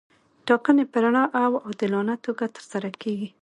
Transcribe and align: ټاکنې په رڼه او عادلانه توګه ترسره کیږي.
ټاکنې 0.47 0.83
په 0.91 0.97
رڼه 1.03 1.23
او 1.43 1.51
عادلانه 1.65 2.15
توګه 2.25 2.45
ترسره 2.55 2.89
کیږي. 3.01 3.27